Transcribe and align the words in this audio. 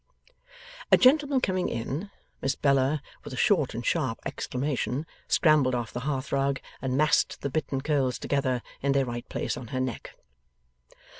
A 0.91 0.97
gentleman 0.97 1.41
coming 1.41 1.69
in, 1.69 2.09
Miss 2.41 2.55
Bella, 2.55 3.03
with 3.23 3.33
a 3.33 3.37
short 3.37 3.75
and 3.75 3.85
sharp 3.85 4.19
exclamation, 4.25 5.05
scrambled 5.27 5.75
off 5.75 5.93
the 5.93 5.99
hearth 6.09 6.31
rug 6.31 6.59
and 6.81 6.97
massed 6.97 7.41
the 7.41 7.51
bitten 7.51 7.81
curls 7.81 8.17
together 8.17 8.63
in 8.81 8.93
their 8.93 9.05
right 9.05 9.29
place 9.29 9.55
on 9.57 9.67
her 9.67 9.79
neck. 9.79 10.15